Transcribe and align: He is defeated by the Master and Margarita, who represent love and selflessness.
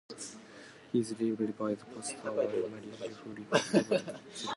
He 0.91 0.99
is 1.01 1.09
defeated 1.09 1.55
by 1.59 1.75
the 1.75 1.85
Master 1.95 2.17
and 2.29 2.35
Margarita, 2.35 3.13
who 3.23 3.33
represent 3.33 3.51
love 3.51 3.73
and 3.73 3.87
selflessness. 3.87 4.47